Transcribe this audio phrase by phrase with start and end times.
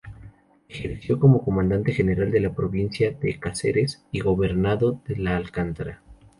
[0.67, 6.01] Ejerció como Comandante General de la provincia de Cáceres y Gobernado de la Alcántara.